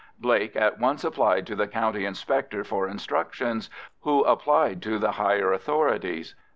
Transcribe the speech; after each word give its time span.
Blake 0.19 0.55
at 0.55 0.79
once 0.79 1.03
applied 1.03 1.45
to 1.45 1.55
the 1.55 1.67
County 1.67 2.05
Inspector 2.05 2.63
for 2.63 2.87
instructions, 2.87 3.69
who 3.99 4.23
applied 4.23 4.81
to 4.81 4.97
the 4.97 5.11
higher 5.11 5.53
authorities. 5.53 6.33